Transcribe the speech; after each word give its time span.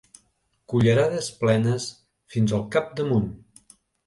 Cullerades 0.71 1.27
plenes 1.43 1.85
fins 2.37 2.57
al 2.61 2.65
capdamunt. 2.79 3.31